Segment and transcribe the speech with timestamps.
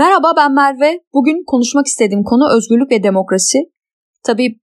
[0.00, 1.00] Merhaba ben Merve.
[1.14, 3.58] Bugün konuşmak istediğim konu özgürlük ve demokrasi.
[4.22, 4.60] Tabii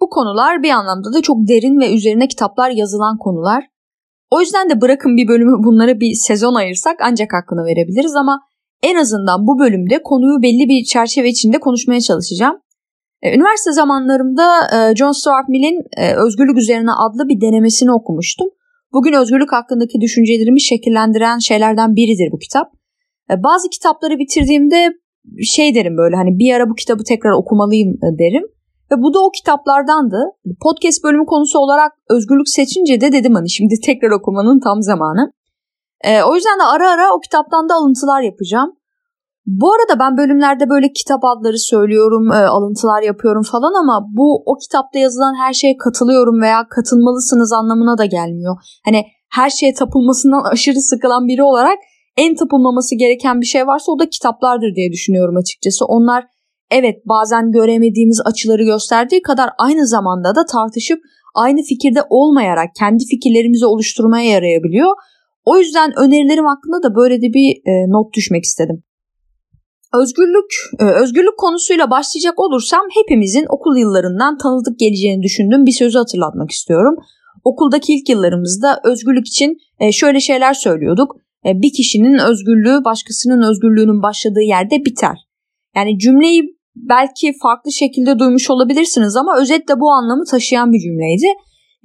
[0.00, 3.64] bu konular bir anlamda da çok derin ve üzerine kitaplar yazılan konular.
[4.30, 8.40] O yüzden de bırakın bir bölümü bunlara bir sezon ayırsak ancak hakkını verebiliriz ama
[8.82, 12.56] en azından bu bölümde konuyu belli bir çerçeve içinde konuşmaya çalışacağım.
[13.22, 18.48] E, üniversite zamanlarımda e, John Stuart Mill'in e, Özgürlük Üzerine adlı bir denemesini okumuştum.
[18.92, 22.76] Bugün özgürlük hakkındaki düşüncelerimi şekillendiren şeylerden biridir bu kitap.
[23.28, 24.92] Bazı kitapları bitirdiğimde
[25.42, 28.42] şey derim böyle hani bir ara bu kitabı tekrar okumalıyım derim.
[28.90, 30.20] Ve bu da o kitaplardandı.
[30.62, 35.32] Podcast bölümü konusu olarak özgürlük seçince de dedim hani şimdi tekrar okumanın tam zamanı.
[36.04, 38.72] E, o yüzden de ara ara o kitaptan da alıntılar yapacağım.
[39.46, 44.56] Bu arada ben bölümlerde böyle kitap adları söylüyorum, e, alıntılar yapıyorum falan ama bu o
[44.56, 48.56] kitapta yazılan her şeye katılıyorum veya katılmalısınız anlamına da gelmiyor.
[48.84, 51.78] Hani her şeye tapılmasından aşırı sıkılan biri olarak
[52.16, 55.84] en tapılmaması gereken bir şey varsa o da kitaplardır diye düşünüyorum açıkçası.
[55.84, 56.24] Onlar
[56.70, 60.98] evet bazen göremediğimiz açıları gösterdiği kadar aynı zamanda da tartışıp
[61.34, 64.92] aynı fikirde olmayarak kendi fikirlerimizi oluşturmaya yarayabiliyor.
[65.44, 68.82] O yüzden önerilerim hakkında da böyle de bir e, not düşmek istedim.
[69.94, 70.50] Özgürlük,
[70.80, 76.96] e, özgürlük konusuyla başlayacak olursam hepimizin okul yıllarından tanıdık geleceğini düşündüğüm bir sözü hatırlatmak istiyorum.
[77.44, 81.16] Okuldaki ilk yıllarımızda özgürlük için e, şöyle şeyler söylüyorduk.
[81.46, 85.16] E, bir kişinin özgürlüğü başkasının özgürlüğünün başladığı yerde biter.
[85.76, 86.42] Yani cümleyi
[86.76, 91.26] belki farklı şekilde duymuş olabilirsiniz ama özetle bu anlamı taşıyan bir cümleydi.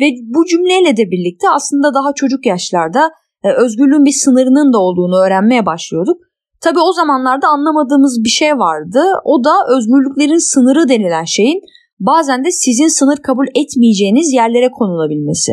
[0.01, 3.11] Ve bu cümleyle de birlikte aslında daha çocuk yaşlarda
[3.57, 6.17] özgürlüğün bir sınırının da olduğunu öğrenmeye başlıyorduk.
[6.61, 9.03] Tabii o zamanlarda anlamadığımız bir şey vardı.
[9.25, 11.61] O da özgürlüklerin sınırı denilen şeyin
[11.99, 15.51] bazen de sizin sınır kabul etmeyeceğiniz yerlere konulabilmesi.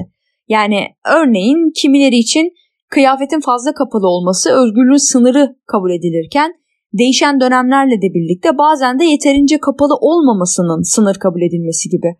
[0.48, 0.80] Yani
[1.14, 2.50] örneğin kimileri için
[2.90, 6.52] kıyafetin fazla kapalı olması özgürlüğün sınırı kabul edilirken
[6.98, 12.14] değişen dönemlerle de birlikte bazen de yeterince kapalı olmamasının sınır kabul edilmesi gibi.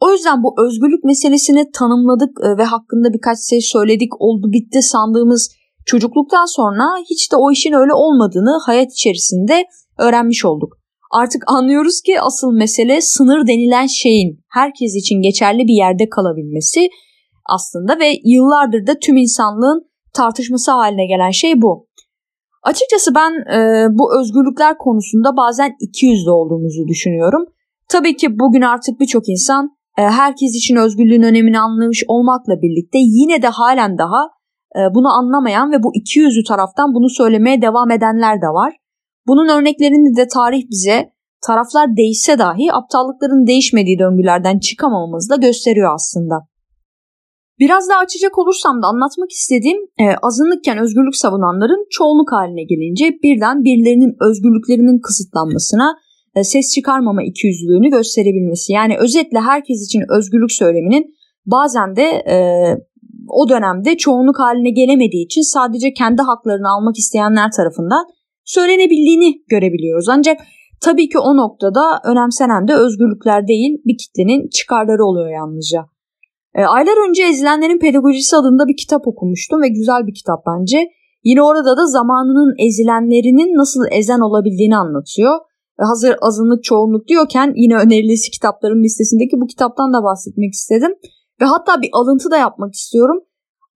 [0.00, 5.50] O yüzden bu özgürlük meselesini tanımladık e, ve hakkında birkaç şey söyledik oldu bitti sandığımız
[5.86, 9.64] çocukluktan sonra hiç de o işin öyle olmadığını hayat içerisinde
[9.98, 10.76] öğrenmiş olduk.
[11.12, 16.88] Artık anlıyoruz ki asıl mesele sınır denilen şeyin herkes için geçerli bir yerde kalabilmesi
[17.54, 21.86] aslında ve yıllardır da tüm insanlığın tartışması haline gelen şey bu.
[22.62, 27.44] Açıkçası ben e, bu özgürlükler konusunda bazen iki yüzlü olduğumuzu düşünüyorum.
[27.88, 33.42] Tabii ki bugün artık birçok insan e, herkes için özgürlüğün önemini anlamış olmakla birlikte yine
[33.42, 34.28] de halen daha
[34.76, 38.76] e, bunu anlamayan ve bu iki yüzlü taraftan bunu söylemeye devam edenler de var.
[39.26, 41.12] Bunun örneklerini de tarih bize
[41.46, 46.49] taraflar değişse dahi aptallıkların değişmediği döngülerden çıkamamamızı da gösteriyor aslında.
[47.60, 53.64] Biraz daha açacak olursam da anlatmak istediğim e, azınlıkken özgürlük savunanların çoğunluk haline gelince birden
[53.64, 55.96] birilerinin özgürlüklerinin kısıtlanmasına
[56.36, 58.72] e, ses çıkarmama ikiyüzlülüğünü gösterebilmesi.
[58.72, 61.14] Yani özetle herkes için özgürlük söyleminin
[61.46, 62.36] bazen de e,
[63.28, 68.04] o dönemde çoğunluk haline gelemediği için sadece kendi haklarını almak isteyenler tarafından
[68.44, 70.08] söylenebildiğini görebiliyoruz.
[70.08, 70.40] Ancak
[70.80, 75.80] tabii ki o noktada önemsenen de özgürlükler değil bir kitlenin çıkarları oluyor yalnızca.
[76.54, 80.78] E, aylar önce Ezilenlerin Pedagojisi adında bir kitap okumuştum ve güzel bir kitap bence.
[81.24, 85.34] Yine orada da zamanının ezilenlerinin nasıl ezen olabildiğini anlatıyor.
[85.80, 90.92] E, hazır azınlık çoğunluk diyorken yine önerilisi kitapların listesindeki bu kitaptan da bahsetmek istedim.
[91.40, 93.20] Ve hatta bir alıntı da yapmak istiyorum.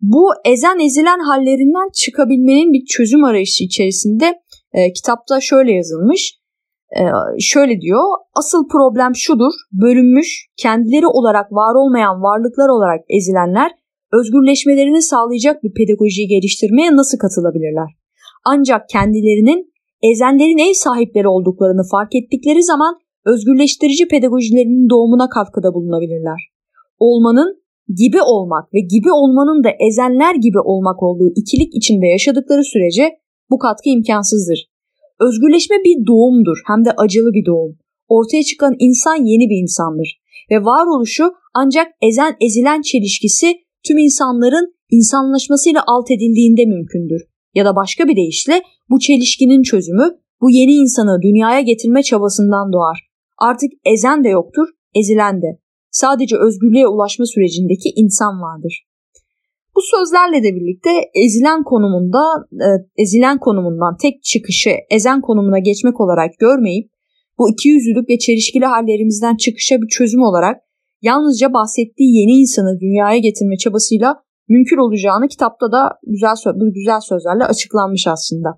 [0.00, 4.34] Bu ezen ezilen hallerinden çıkabilmenin bir çözüm arayışı içerisinde
[4.72, 6.43] e, kitapta şöyle yazılmış.
[7.00, 7.02] E,
[7.40, 13.70] şöyle diyor, asıl problem şudur, bölünmüş, kendileri olarak var olmayan varlıklar olarak ezilenler
[14.12, 17.90] özgürleşmelerini sağlayacak bir pedagojiyi geliştirmeye nasıl katılabilirler?
[18.44, 19.72] Ancak kendilerinin
[20.02, 22.94] ezenlerin ev sahipleri olduklarını fark ettikleri zaman
[23.26, 26.40] özgürleştirici pedagojilerinin doğumuna katkıda bulunabilirler.
[26.98, 33.10] Olmanın gibi olmak ve gibi olmanın da ezenler gibi olmak olduğu ikilik içinde yaşadıkları sürece
[33.50, 34.73] bu katkı imkansızdır.
[35.20, 37.78] Özgürleşme bir doğumdur hem de acılı bir doğum.
[38.08, 40.20] Ortaya çıkan insan yeni bir insandır
[40.50, 43.54] ve varoluşu ancak ezen ezilen çelişkisi
[43.86, 47.22] tüm insanların insanlaşmasıyla alt edildiğinde mümkündür.
[47.54, 52.98] Ya da başka bir deyişle bu çelişkinin çözümü bu yeni insanı dünyaya getirme çabasından doğar.
[53.38, 55.58] Artık ezen de yoktur, ezilen de.
[55.90, 58.84] Sadece özgürlüğe ulaşma sürecindeki insan vardır.
[59.76, 60.90] Bu sözlerle de birlikte
[61.24, 62.22] ezilen konumunda
[62.52, 62.68] e,
[63.02, 66.90] ezilen konumundan tek çıkışı ezen konumuna geçmek olarak görmeyip
[67.38, 70.56] bu iki yüzlülük ve çelişkili hallerimizden çıkışa bir çözüm olarak
[71.02, 77.44] yalnızca bahsettiği yeni insanı dünyaya getirme çabasıyla mümkün olacağını kitapta da güzel bu güzel sözlerle
[77.44, 78.48] açıklanmış aslında.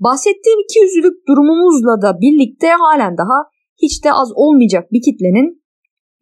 [0.00, 3.38] Bahsettiğim iki yüzlülük durumumuzla da birlikte halen daha
[3.82, 5.64] hiç de az olmayacak bir kitlenin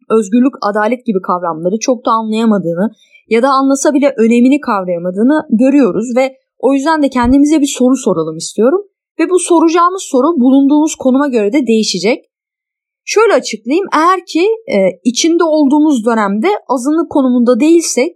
[0.09, 2.89] özgürlük, adalet gibi kavramları çok da anlayamadığını
[3.29, 8.37] ya da anlasa bile önemini kavrayamadığını görüyoruz ve o yüzden de kendimize bir soru soralım
[8.37, 8.81] istiyorum.
[9.19, 12.25] Ve bu soracağımız soru bulunduğumuz konuma göre de değişecek.
[13.05, 13.85] Şöyle açıklayayım.
[13.93, 18.15] Eğer ki e, içinde olduğumuz dönemde azınlık konumunda değilsek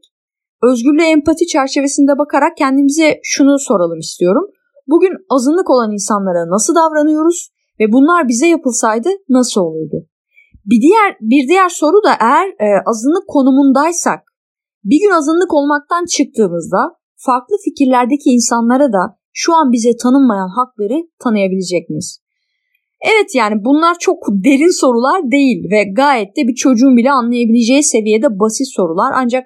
[0.63, 4.51] özgürlüğe empati çerçevesinde bakarak kendimize şunu soralım istiyorum.
[4.87, 7.49] Bugün azınlık olan insanlara nasıl davranıyoruz
[7.79, 10.07] ve bunlar bize yapılsaydı nasıl olurdu?
[10.65, 14.19] Bir diğer bir diğer soru da eğer e, azınlık konumundaysak
[14.89, 16.81] bir gün azınlık olmaktan çıktığımızda
[17.27, 19.03] farklı fikirlerdeki insanlara da
[19.33, 22.19] şu an bize tanınmayan hakları tanıyabilecek miyiz?
[23.11, 28.39] Evet yani bunlar çok derin sorular değil ve gayet de bir çocuğun bile anlayabileceği seviyede
[28.39, 29.43] basit sorular ancak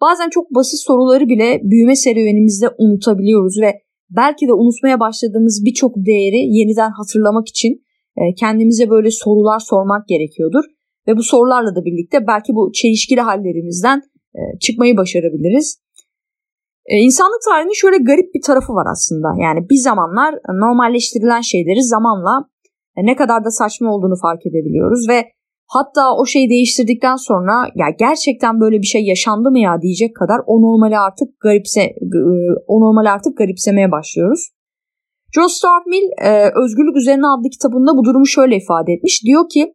[0.00, 3.70] bazen çok basit soruları bile büyüme serüvenimizde unutabiliyoruz ve
[4.10, 7.72] belki de unutmaya başladığımız birçok değeri yeniden hatırlamak için
[8.16, 10.64] e, kendimize böyle sorular sormak gerekiyordur.
[11.08, 14.02] Ve bu sorularla da birlikte belki bu çelişkili hallerimizden
[14.60, 15.78] çıkmayı başarabiliriz.
[16.86, 19.28] E, insanlık tarihinin şöyle garip bir tarafı var aslında.
[19.44, 20.34] Yani bir zamanlar
[20.64, 22.48] normalleştirilen şeyleri zamanla
[22.96, 25.24] ne kadar da saçma olduğunu fark edebiliyoruz ve
[25.66, 30.40] hatta o şeyi değiştirdikten sonra ya gerçekten böyle bir şey yaşandı mı ya diyecek kadar
[30.46, 31.94] o normali artık garipse
[32.66, 34.48] o normali artık garipsemeye başlıyoruz.
[35.34, 36.06] John Stuart Mill
[36.64, 39.24] Özgürlük Üzerine adlı kitabında bu durumu şöyle ifade etmiş.
[39.24, 39.74] Diyor ki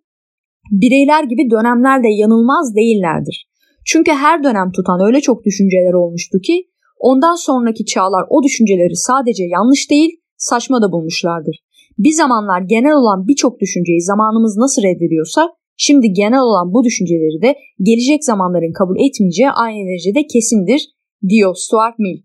[0.71, 3.48] bireyler gibi dönemlerde yanılmaz değillerdir.
[3.88, 6.68] Çünkü her dönem tutan öyle çok düşünceler olmuştu ki
[7.00, 11.57] ondan sonraki çağlar o düşünceleri sadece yanlış değil saçma da bulmuşlardır.
[11.98, 17.56] Bir zamanlar genel olan birçok düşünceyi zamanımız nasıl reddediyorsa şimdi genel olan bu düşünceleri de
[17.81, 20.81] gelecek zamanların kabul etmeyeceği aynı derecede kesindir
[21.30, 22.18] diyor Stuart Mill.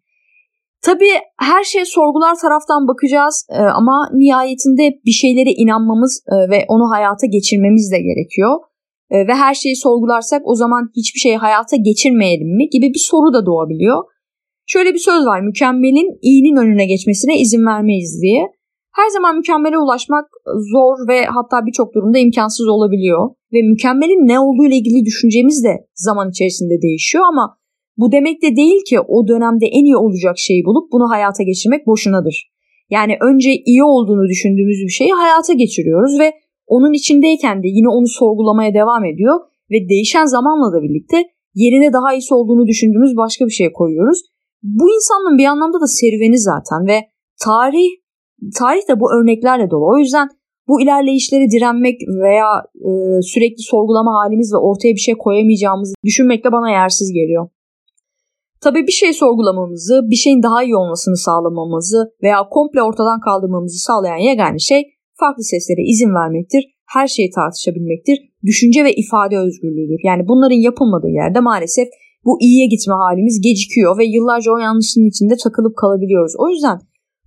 [0.83, 6.91] Tabii her şeye sorgular taraftan bakacağız e, ama nihayetinde bir şeylere inanmamız e, ve onu
[6.95, 8.59] hayata geçirmemiz de gerekiyor.
[9.13, 13.35] E, ve her şeyi sorgularsak o zaman hiçbir şeyi hayata geçirmeyelim mi gibi bir soru
[13.35, 13.99] da doğabiliyor.
[14.67, 18.43] Şöyle bir söz var mükemmelin iyinin önüne geçmesine izin vermeyiz diye.
[18.99, 20.25] Her zaman mükemmele ulaşmak
[20.73, 23.31] zor ve hatta birçok durumda imkansız olabiliyor.
[23.53, 27.57] Ve mükemmelin ne olduğu ile ilgili düşüncemiz de zaman içerisinde değişiyor ama
[27.97, 31.87] bu demek de değil ki o dönemde en iyi olacak şeyi bulup bunu hayata geçirmek
[31.87, 32.53] boşunadır.
[32.91, 36.33] Yani önce iyi olduğunu düşündüğümüz bir şeyi hayata geçiriyoruz ve
[36.75, 39.37] onun içindeyken de yine onu sorgulamaya devam ediyor
[39.71, 41.19] ve değişen zamanla da birlikte
[41.55, 44.19] yerine daha iyisi olduğunu düşündüğümüz başka bir şey koyuyoruz.
[44.63, 46.99] Bu insanın bir anlamda da serüveni zaten ve
[47.45, 47.91] tarih
[48.59, 49.87] tarih de bu örneklerle dolu.
[49.95, 50.29] O yüzden
[50.69, 52.51] bu ilerleyişleri direnmek veya
[52.89, 52.91] e,
[53.23, 57.49] sürekli sorgulama halimiz ve ortaya bir şey koyamayacağımızı düşünmek de bana yersiz geliyor.
[58.61, 64.17] Tabii bir şey sorgulamamızı, bir şeyin daha iyi olmasını sağlamamızı veya komple ortadan kaldırmamızı sağlayan
[64.17, 64.83] yegane şey
[65.23, 66.63] farklı seslere izin vermektir,
[66.95, 70.01] her şeyi tartışabilmektir, düşünce ve ifade özgürlüğüdür.
[70.09, 71.89] Yani bunların yapılmadığı yerde maalesef
[72.27, 76.35] bu iyiye gitme halimiz gecikiyor ve yıllarca o yanlışın içinde takılıp kalabiliyoruz.
[76.39, 76.79] O yüzden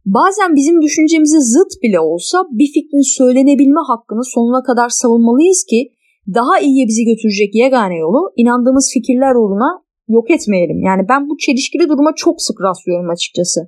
[0.06, 5.91] Bazen bizim düşüncemize zıt bile olsa bir fikrin söylenebilme hakkını sonuna kadar savunmalıyız ki
[6.33, 9.71] daha iyiye bizi götürecek yegane yolu inandığımız fikirler uğruna
[10.07, 10.80] yok etmeyelim.
[10.83, 13.60] Yani ben bu çelişkili duruma çok sık rastlıyorum açıkçası.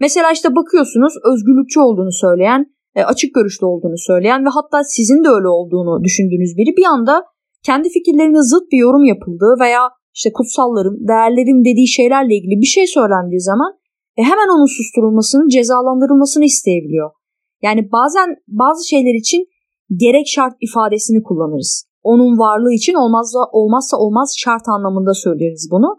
[0.00, 2.66] Mesela işte bakıyorsunuz özgürlükçü olduğunu söyleyen,
[3.12, 7.24] açık görüşlü olduğunu söyleyen ve hatta sizin de öyle olduğunu düşündüğünüz biri bir anda
[7.66, 9.82] kendi fikirlerine zıt bir yorum yapıldığı veya
[10.14, 13.72] işte kutsallarım, değerlerim dediği şeylerle ilgili bir şey söylendiği zaman
[14.16, 17.10] e hemen onun susturulmasını, cezalandırılmasını isteyebiliyor.
[17.62, 19.46] Yani bazen bazı şeyler için
[19.96, 21.86] gerek şart ifadesini kullanırız.
[22.02, 25.96] Onun varlığı için olmazsa olmazsa olmaz şart anlamında söyleriz bunu.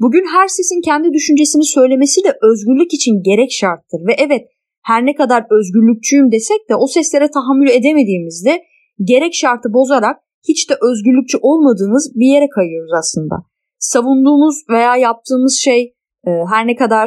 [0.00, 4.42] Bugün her sesin kendi düşüncesini söylemesi de özgürlük için gerek şarttır ve evet
[4.82, 8.62] her ne kadar özgürlükçüyüm desek de o seslere tahammül edemediğimizde
[9.04, 10.16] gerek şartı bozarak
[10.48, 13.34] hiç de özgürlükçü olmadığımız bir yere kayıyoruz aslında.
[13.78, 15.94] Savunduğumuz veya yaptığımız şey
[16.26, 17.06] e, her ne kadar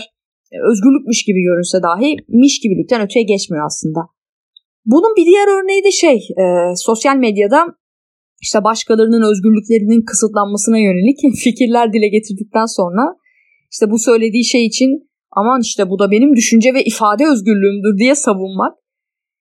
[0.52, 4.00] e, özgürlükmüş gibi görünse dahi miş gibilikten öteye geçmiyor aslında.
[4.86, 7.66] Bunun bir diğer örneği de şey e, sosyal medyada
[8.42, 13.04] işte başkalarının özgürlüklerinin kısıtlanmasına yönelik fikirler dile getirdikten sonra
[13.72, 18.16] işte bu söylediği şey için aman işte bu da benim düşünce ve ifade özgürlüğümdür diye
[18.16, 18.74] savunmak.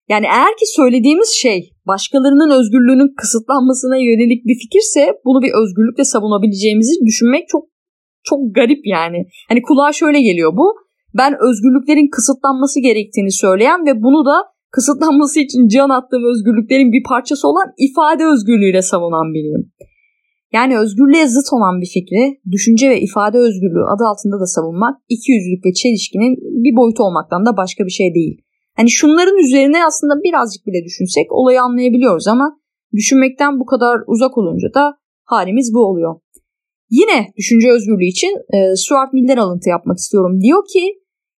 [0.09, 7.07] Yani eğer ki söylediğimiz şey başkalarının özgürlüğünün kısıtlanmasına yönelik bir fikirse bunu bir özgürlükle savunabileceğimizi
[7.07, 7.65] düşünmek çok
[8.25, 9.27] çok garip yani.
[9.49, 10.75] Hani kulağa şöyle geliyor bu
[11.15, 14.37] ben özgürlüklerin kısıtlanması gerektiğini söyleyen ve bunu da
[14.71, 19.73] kısıtlanması için can attığım özgürlüklerin bir parçası olan ifade özgürlüğüyle savunan biriyim.
[20.52, 25.32] Yani özgürlüğe zıt olan bir fikri, düşünce ve ifade özgürlüğü adı altında da savunmak iki
[25.32, 26.32] yüzlülük çelişkinin
[26.64, 28.42] bir boyutu olmaktan da başka bir şey değil.
[28.76, 32.59] Hani şunların üzerine aslında birazcık bile düşünsek olayı anlayabiliyoruz ama
[32.92, 34.94] düşünmekten bu kadar uzak olunca da
[35.25, 36.14] halimiz bu oluyor.
[36.90, 40.40] Yine düşünce özgürlüğü için e, Stuart Mill'den alıntı yapmak istiyorum.
[40.40, 40.85] Diyor ki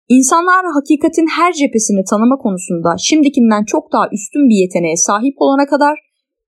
[0.09, 5.95] insanlar hakikatin her cephesini tanıma konusunda şimdikinden çok daha üstün bir yeteneğe sahip olana kadar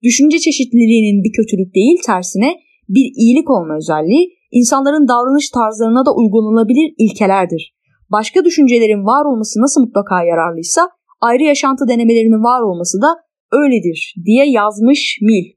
[0.04, 2.50] düşünce çeşitliliğinin bir kötülük değil tersine
[2.90, 7.75] bir iyilik olma özelliği insanların davranış tarzlarına da uygulanabilir ilkelerdir.
[8.12, 10.90] Başka düşüncelerin var olması nasıl mutlaka yararlıysa
[11.22, 13.10] ayrı yaşantı denemelerinin var olması da
[13.52, 15.56] öyledir diye yazmış Mill.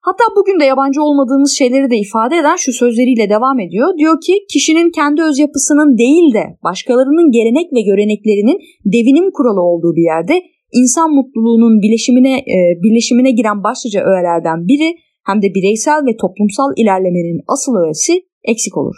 [0.00, 3.98] Hatta bugün de yabancı olmadığımız şeyleri de ifade eden şu sözleriyle devam ediyor.
[3.98, 9.96] Diyor ki kişinin kendi öz yapısının değil de başkalarının gelenek ve göreneklerinin devinim kuralı olduğu
[9.96, 14.96] bir yerde insan mutluluğunun bileşimine, e, birleşimine giren başlıca öğelerden biri
[15.26, 18.12] hem de bireysel ve toplumsal ilerlemenin asıl öğesi
[18.44, 18.96] eksik olur.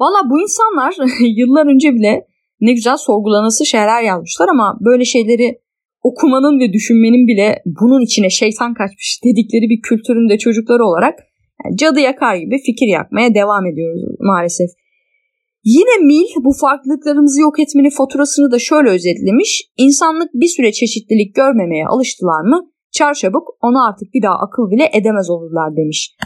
[0.00, 0.94] Valla bu insanlar
[1.40, 2.26] yıllar önce bile
[2.60, 5.58] ne güzel sorgulanası şeyler yazmışlar ama böyle şeyleri
[6.02, 11.18] okumanın ve düşünmenin bile bunun içine şeytan kaçmış dedikleri bir kültürün de çocukları olarak
[11.64, 14.70] yani cadı yakar gibi fikir yakmaya devam ediyoruz maalesef.
[15.74, 19.50] Yine Mill bu farklılıklarımızı yok etmenin faturasını da şöyle özetlemiş.
[19.76, 22.58] İnsanlık bir süre çeşitlilik görmemeye alıştılar mı
[22.92, 26.16] çarçabuk ona artık bir daha akıl bile edemez olurlar demiş.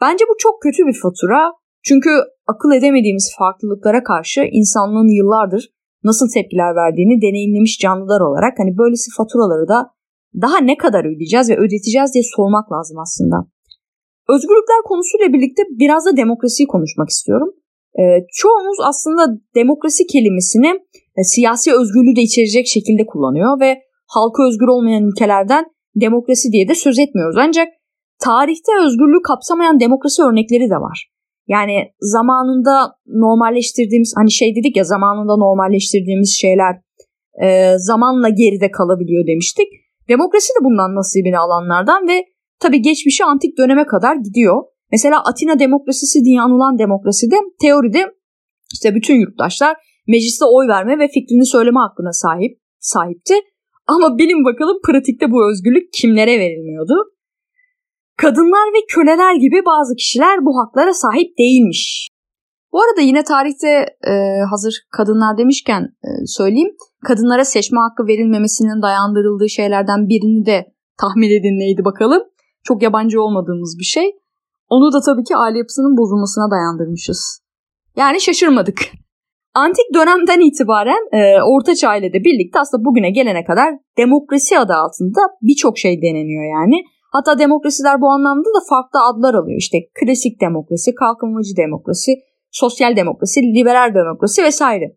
[0.00, 1.40] Bence bu çok kötü bir fatura.
[1.82, 2.10] Çünkü
[2.52, 5.62] akıl edemediğimiz farklılıklara karşı insanlığın yıllardır
[6.04, 9.78] nasıl tepkiler verdiğini deneyimlemiş canlılar olarak hani böylesi faturaları da
[10.42, 13.36] daha ne kadar ödeyeceğiz ve ödeteceğiz diye sormak lazım aslında.
[14.28, 17.50] Özgürlükler konusuyla birlikte biraz da demokrasiyi konuşmak istiyorum.
[17.98, 19.22] E, çoğumuz aslında
[19.54, 20.70] demokrasi kelimesini
[21.18, 25.64] e, siyasi özgürlüğü de içerecek şekilde kullanıyor ve halka özgür olmayan ülkelerden
[26.00, 27.36] demokrasi diye de söz etmiyoruz.
[27.38, 27.68] Ancak
[28.24, 31.10] tarihte özgürlüğü kapsamayan demokrasi örnekleri de var.
[31.48, 36.74] Yani zamanında normalleştirdiğimiz hani şey dedik ya zamanında normalleştirdiğimiz şeyler
[37.42, 39.66] e, zamanla geride kalabiliyor demiştik.
[40.08, 42.24] Demokrasi de bundan nasibini alanlardan ve
[42.60, 44.62] tabi geçmişi antik döneme kadar gidiyor.
[44.92, 48.02] Mesela Atina demokrasisi diye anılan demokraside teoride
[48.72, 49.76] işte bütün yurttaşlar
[50.08, 53.34] mecliste oy verme ve fikrini söyleme hakkına sahip sahipti.
[53.86, 56.94] Ama bilin bakalım pratikte bu özgürlük kimlere verilmiyordu?
[58.16, 62.08] Kadınlar ve köleler gibi bazı kişiler bu haklara sahip değilmiş.
[62.72, 64.14] Bu arada yine tarihte e,
[64.50, 66.76] hazır kadınlar demişken e, söyleyeyim.
[67.04, 72.22] Kadınlara seçme hakkı verilmemesinin dayandırıldığı şeylerden birini de tahmin edin neydi bakalım.
[72.62, 74.19] Çok yabancı olmadığımız bir şey.
[74.70, 77.40] Onu da tabii ki aile yapısının bozulmasına dayandırmışız.
[77.96, 78.78] Yani şaşırmadık.
[79.54, 84.72] Antik dönemden itibaren e, Orta Çağ ile de birlikte aslında bugüne gelene kadar demokrasi adı
[84.72, 86.84] altında birçok şey deneniyor yani.
[87.12, 89.58] Hatta demokrasiler bu anlamda da farklı adlar alıyor.
[89.58, 92.12] İşte klasik demokrasi, kalkınmacı demokrasi,
[92.50, 94.96] sosyal demokrasi, liberal demokrasi vesaire.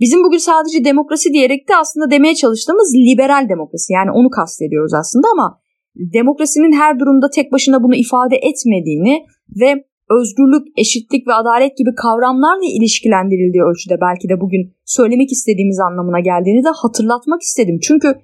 [0.00, 5.26] Bizim bugün sadece demokrasi diyerek de aslında demeye çalıştığımız liberal demokrasi yani onu kastediyoruz aslında
[5.32, 5.60] ama
[5.98, 9.24] demokrasinin her durumda tek başına bunu ifade etmediğini
[9.60, 16.20] ve özgürlük, eşitlik ve adalet gibi kavramlarla ilişkilendirildiği ölçüde belki de bugün söylemek istediğimiz anlamına
[16.20, 17.78] geldiğini de hatırlatmak istedim.
[17.82, 18.14] Çünkü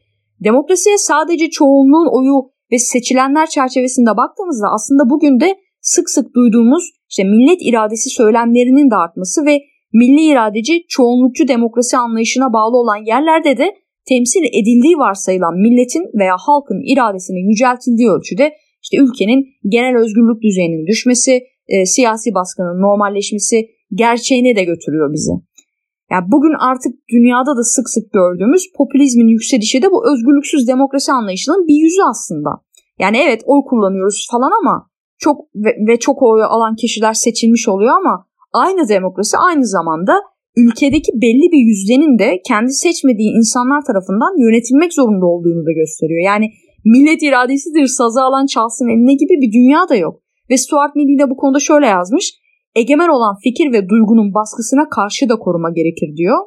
[0.44, 2.36] demokrasiye sadece çoğunluğun oyu
[2.72, 8.96] ve seçilenler çerçevesinde baktığımızda aslında bugün de sık sık duyduğumuz işte millet iradesi söylemlerinin de
[8.96, 9.58] artması ve
[9.92, 16.80] milli iradeci çoğunlukçu demokrasi anlayışına bağlı olan yerlerde de temsil edildiği varsayılan milletin veya halkın
[16.92, 24.64] iradesinin yüceltildiği ölçüde işte ülkenin genel özgürlük düzeyinin düşmesi, e, siyasi baskının normalleşmesi gerçeğine de
[24.64, 25.32] götürüyor bizi.
[26.10, 31.66] Yani bugün artık dünyada da sık sık gördüğümüz popülizmin yükselişi de bu özgürlüksüz demokrasi anlayışının
[31.68, 32.50] bir yüzü aslında.
[32.98, 37.94] Yani evet oy kullanıyoruz falan ama çok ve, ve çok oy alan kişiler seçilmiş oluyor
[37.96, 40.22] ama aynı demokrasi aynı zamanda
[40.56, 46.22] ülkedeki belli bir yüzdenin de kendi seçmediği insanlar tarafından yönetilmek zorunda olduğunu da gösteriyor.
[46.24, 46.46] Yani
[46.84, 50.14] millet iradesidir sazı alan çalsın eline gibi bir dünya da yok.
[50.50, 52.26] Ve Stuart Mill de bu konuda şöyle yazmış.
[52.76, 56.38] Egemen olan fikir ve duygunun baskısına karşı da koruma gerekir diyor.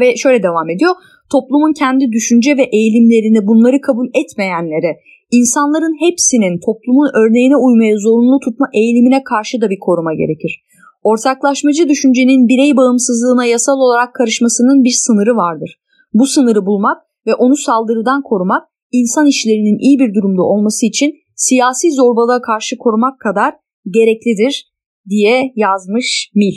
[0.00, 0.94] Ve şöyle devam ediyor.
[1.32, 4.92] Toplumun kendi düşünce ve eğilimlerini bunları kabul etmeyenlere,
[5.30, 10.62] insanların hepsinin toplumun örneğine uymaya zorunlu tutma eğilimine karşı da bir koruma gerekir.
[11.04, 15.80] Ortaklaşmacı düşüncenin birey bağımsızlığına yasal olarak karışmasının bir sınırı vardır.
[16.14, 21.92] Bu sınırı bulmak ve onu saldırıdan korumak insan işlerinin iyi bir durumda olması için siyasi
[21.92, 23.54] zorbalığa karşı korumak kadar
[23.90, 24.72] gereklidir
[25.08, 26.54] diye yazmış Mil.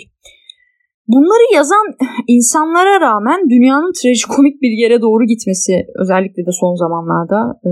[1.08, 1.86] Bunları yazan
[2.28, 7.72] insanlara rağmen dünyanın trajikomik bir yere doğru gitmesi özellikle de son zamanlarda e,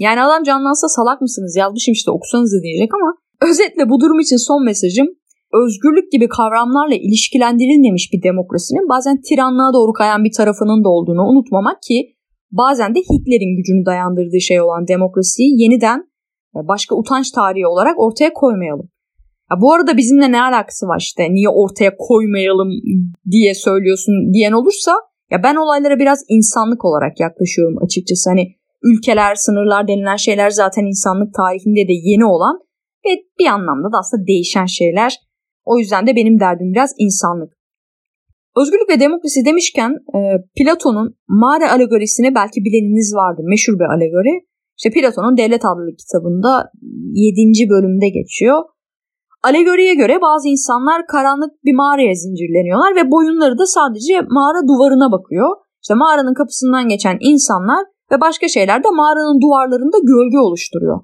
[0.00, 3.14] yani adam canlansa salak mısınız yazmışım işte okusanız diyecek ama
[3.50, 5.06] özetle bu durum için son mesajım
[5.52, 11.82] özgürlük gibi kavramlarla ilişkilendirilmemiş bir demokrasinin bazen tiranlığa doğru kayan bir tarafının da olduğunu unutmamak
[11.82, 12.16] ki
[12.50, 15.98] bazen de Hitler'in gücünü dayandırdığı şey olan demokrasiyi yeniden
[16.56, 18.88] e, başka utanç tarihi olarak ortaya koymayalım.
[19.50, 22.68] Ya bu arada bizimle ne alakası var işte niye ortaya koymayalım
[23.30, 24.92] diye söylüyorsun diyen olursa
[25.30, 28.30] ya ben olaylara biraz insanlık olarak yaklaşıyorum açıkçası.
[28.30, 32.60] Hani ülkeler, sınırlar denilen şeyler zaten insanlık tarihinde de yeni olan
[33.06, 35.16] ve bir anlamda da aslında değişen şeyler.
[35.70, 37.52] O yüzden de benim derdim biraz insanlık.
[38.60, 40.18] Özgürlük ve demokrasi demişken e,
[40.56, 43.44] Platon'un mağara alegorisini belki bileniniz vardır.
[43.52, 44.34] Meşhur bir alegori.
[44.78, 46.70] İşte Platon'un Devlet adlı kitabında
[47.14, 47.70] 7.
[47.70, 48.58] bölümde geçiyor.
[49.42, 55.50] Alegoriye göre bazı insanlar karanlık bir mağaraya zincirleniyorlar ve boyunları da sadece mağara duvarına bakıyor.
[55.82, 57.82] İşte mağaranın kapısından geçen insanlar
[58.12, 61.00] ve başka şeyler de mağaranın duvarlarında gölge oluşturuyor.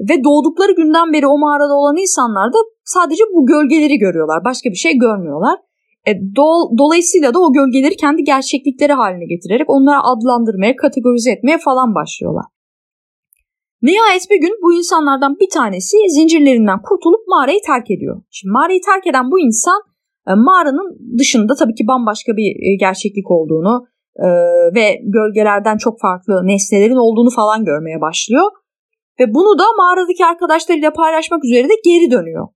[0.00, 4.44] Ve doğdukları günden beri o mağarada olan insanlar da sadece bu gölgeleri görüyorlar.
[4.44, 5.58] Başka bir şey görmüyorlar.
[6.06, 11.94] E, do, dolayısıyla da o gölgeleri kendi gerçeklikleri haline getirerek onları adlandırmaya, kategorize etmeye falan
[11.94, 12.44] başlıyorlar.
[13.82, 18.22] Nihayet bir gün bu insanlardan bir tanesi zincirlerinden kurtulup mağarayı terk ediyor.
[18.30, 19.82] Şimdi mağarayı terk eden bu insan
[20.28, 23.86] e, mağaranın dışında tabii ki bambaşka bir e, gerçeklik olduğunu
[24.16, 24.28] e,
[24.74, 28.50] ve gölgelerden çok farklı nesnelerin olduğunu falan görmeye başlıyor.
[29.20, 32.48] Ve bunu da mağaradaki arkadaşlarıyla paylaşmak üzere de geri dönüyor.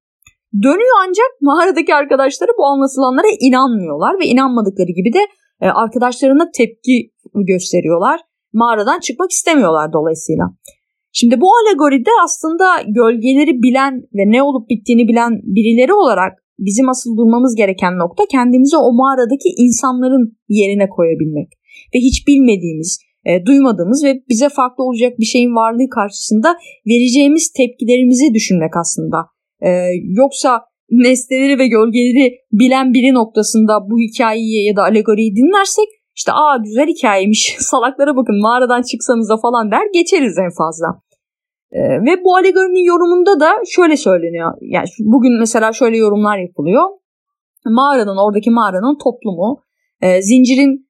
[0.62, 5.23] Dönüyor ancak mağaradaki arkadaşları bu anlatılanlara inanmıyorlar ve inanmadıkları gibi de
[5.61, 8.21] arkadaşlarına tepki gösteriyorlar.
[8.52, 10.45] Mağaradan çıkmak istemiyorlar dolayısıyla.
[11.12, 17.16] Şimdi bu alegoride aslında gölgeleri bilen ve ne olup bittiğini bilen birileri olarak bizim asıl
[17.16, 21.49] durmamız gereken nokta kendimizi o mağaradaki insanların yerine koyabilmek.
[21.95, 28.35] Ve hiç bilmediğimiz, e, duymadığımız ve bize farklı olacak bir şeyin varlığı karşısında vereceğimiz tepkilerimizi
[28.35, 29.17] düşünmek aslında.
[29.61, 29.71] E,
[30.02, 30.61] yoksa
[30.91, 36.87] nesneleri ve gölgeleri bilen biri noktasında bu hikayeyi ya da alegoriyi dinlersek işte aa güzel
[36.87, 40.87] hikayemiş salaklara bakın mağaradan çıksanıza falan der geçeriz en fazla.
[41.73, 44.52] Ee, ve bu alegorinin yorumunda da şöyle söyleniyor.
[44.61, 46.82] Yani bugün mesela şöyle yorumlar yapılıyor.
[47.65, 49.63] Mağaranın oradaki mağaranın toplumu,
[50.00, 50.89] e, zincirin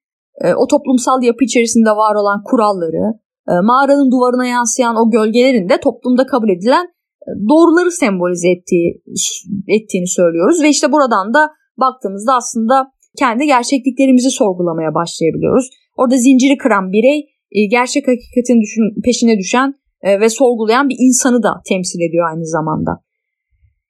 [0.57, 6.25] o toplumsal yapı içerisinde var olan kuralları, e, mağaranın duvarına yansıyan o gölgelerin de toplumda
[6.25, 6.85] kabul edilen
[7.27, 9.01] e, doğruları sembolize ettiği
[9.67, 15.69] ettiğini söylüyoruz ve işte buradan da baktığımızda aslında kendi gerçekliklerimizi sorgulamaya başlayabiliyoruz.
[15.97, 17.19] Orada zinciri kıran birey
[17.51, 19.73] e, gerçek hakikatin düşün, peşine düşen
[20.21, 22.91] ve sorgulayan bir insanı da temsil ediyor aynı zamanda.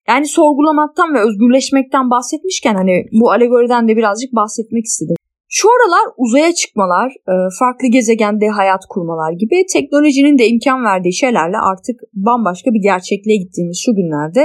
[0.07, 5.15] Yani sorgulamaktan ve özgürleşmekten bahsetmişken hani bu alegoriden de birazcık bahsetmek istedim.
[5.57, 11.57] Şu aralar uzaya çıkmalar, e, farklı gezegende hayat kurmalar gibi teknolojinin de imkan verdiği şeylerle
[11.71, 14.43] artık bambaşka bir gerçekliğe gittiğimiz şu günlerde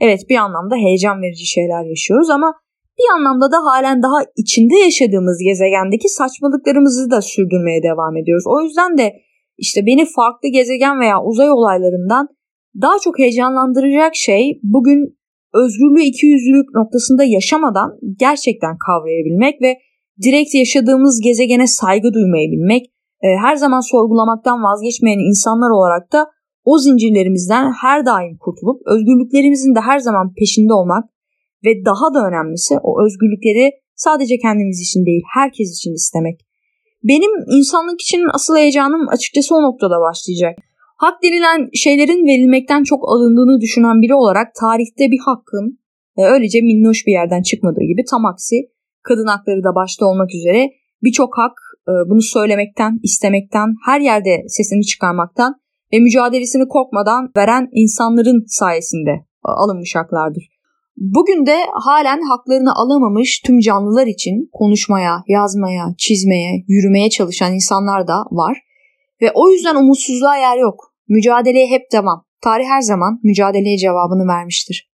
[0.00, 2.54] evet bir anlamda heyecan verici şeyler yaşıyoruz ama
[2.98, 8.44] bir anlamda da halen daha içinde yaşadığımız gezegendeki saçmalıklarımızı da sürdürmeye devam ediyoruz.
[8.46, 9.06] O yüzden de
[9.58, 12.28] işte beni farklı gezegen veya uzay olaylarından
[12.82, 15.00] daha çok heyecanlandıracak şey bugün
[15.54, 19.76] özgürlüğü ikiyüzlülük noktasında yaşamadan gerçekten kavrayabilmek ve
[20.24, 22.84] direkt yaşadığımız gezegene saygı duymayı bilmek,
[23.22, 26.30] e, her zaman sorgulamaktan vazgeçmeyen insanlar olarak da
[26.64, 31.04] o zincirlerimizden her daim kurtulup özgürlüklerimizin de her zaman peşinde olmak
[31.64, 36.40] ve daha da önemlisi o özgürlükleri sadece kendimiz için değil herkes için istemek.
[37.04, 40.58] Benim insanlık için asıl heyecanım açıkçası o noktada başlayacak.
[40.96, 45.78] Hak denilen şeylerin verilmekten çok alındığını düşünen biri olarak tarihte bir hakkın
[46.18, 48.56] e, öylece minnoş bir yerden çıkmadığı gibi tam aksi
[49.02, 50.70] kadın hakları da başta olmak üzere
[51.02, 51.56] birçok hak
[51.88, 55.54] e, bunu söylemekten, istemekten, her yerde sesini çıkarmaktan
[55.92, 60.48] ve mücadelesini korkmadan veren insanların sayesinde e, alınmış haklardır.
[60.96, 68.14] Bugün de halen haklarını alamamış tüm canlılar için konuşmaya, yazmaya, çizmeye, yürümeye çalışan insanlar da
[68.30, 68.58] var.
[69.22, 70.94] Ve o yüzden umutsuzluğa yer yok.
[71.08, 72.24] Mücadeleye hep devam.
[72.42, 74.89] Tarih her zaman mücadeleye cevabını vermiştir.